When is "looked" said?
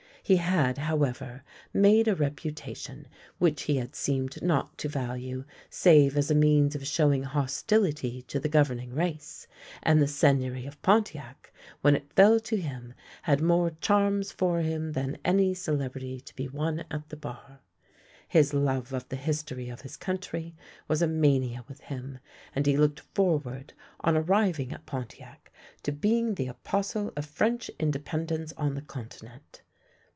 22.77-23.01